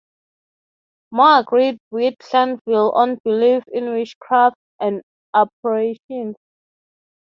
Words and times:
More 1.11 1.41
agreed 1.41 1.77
with 1.91 2.15
Glanvill 2.17 2.91
on 2.95 3.19
belief 3.23 3.63
in 3.71 3.91
witchcraft 3.91 4.55
and 4.79 5.03
apparitions. 5.35 6.37